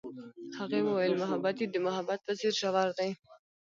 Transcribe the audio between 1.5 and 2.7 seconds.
یې د محبت په څېر